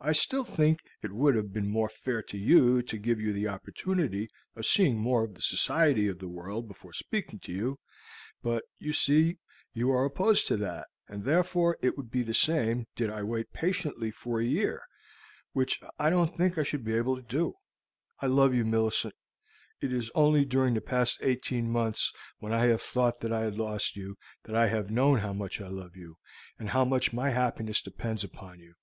[0.00, 3.32] I still think that it would have been more fair to you to give you
[3.32, 7.80] the opportunity of seeing more of the society of the world before speaking to you,
[8.44, 9.38] but you see
[9.72, 13.52] you are opposed to that, and therefore it would be the same did I wait
[13.52, 14.84] patiently another year,
[15.52, 17.54] which I don't think I should be able to do.
[18.20, 19.16] I love you, Millicent.
[19.80, 23.58] It is only during the past eighteen months, when I have thought that I had
[23.58, 26.18] lost you, that I have known how much I love you,
[26.56, 28.74] and how much my happiness depends upon you.